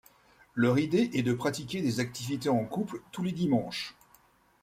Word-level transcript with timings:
Leur 0.55 0.79
idée 0.79 1.11
est 1.13 1.21
de 1.21 1.31
pratiquer 1.35 1.83
des 1.83 1.99
activités 1.99 2.49
en 2.49 2.65
couple 2.65 3.03
tous 3.11 3.21
les 3.21 3.33
dimanches. 3.33 3.93